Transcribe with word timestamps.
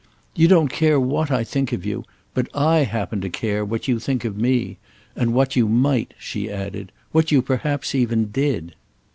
"You 0.35 0.47
don't 0.47 0.69
care 0.69 0.99
what 0.99 1.29
I 1.29 1.43
think 1.43 1.71
of 1.71 1.85
you; 1.85 2.03
but 2.33 2.49
I 2.55 2.85
happen 2.85 3.21
to 3.21 3.29
care 3.29 3.63
what 3.63 3.87
you 3.87 3.99
think 3.99 4.25
of 4.25 4.35
me. 4.35 4.79
And 5.15 5.31
what 5.31 5.55
you 5.55 5.67
might," 5.69 6.15
she 6.17 6.49
added. 6.49 6.91
"What 7.11 7.31
you 7.31 7.43
perhaps 7.43 7.93
even 7.93 8.31
did." 8.31 8.73